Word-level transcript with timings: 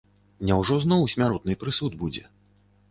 Няўжо 0.49 0.79
зноў 0.85 1.05
смяротны 1.15 1.59
прысуд 1.67 1.91
будзе? 2.05 2.27